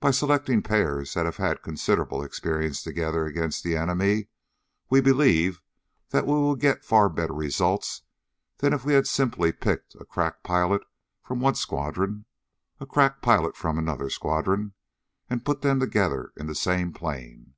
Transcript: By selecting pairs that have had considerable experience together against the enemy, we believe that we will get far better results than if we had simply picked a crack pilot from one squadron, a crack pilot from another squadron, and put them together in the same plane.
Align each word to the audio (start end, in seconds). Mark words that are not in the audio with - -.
By 0.00 0.10
selecting 0.10 0.62
pairs 0.62 1.14
that 1.14 1.26
have 1.26 1.36
had 1.36 1.62
considerable 1.62 2.24
experience 2.24 2.82
together 2.82 3.24
against 3.24 3.62
the 3.62 3.76
enemy, 3.76 4.26
we 4.88 5.00
believe 5.00 5.62
that 6.08 6.26
we 6.26 6.32
will 6.32 6.56
get 6.56 6.84
far 6.84 7.08
better 7.08 7.32
results 7.34 8.02
than 8.58 8.72
if 8.72 8.84
we 8.84 8.94
had 8.94 9.06
simply 9.06 9.52
picked 9.52 9.94
a 9.94 10.04
crack 10.04 10.42
pilot 10.42 10.82
from 11.22 11.38
one 11.38 11.54
squadron, 11.54 12.24
a 12.80 12.84
crack 12.86 13.22
pilot 13.22 13.56
from 13.56 13.78
another 13.78 14.10
squadron, 14.10 14.74
and 15.28 15.44
put 15.44 15.62
them 15.62 15.78
together 15.78 16.32
in 16.36 16.48
the 16.48 16.56
same 16.56 16.92
plane. 16.92 17.54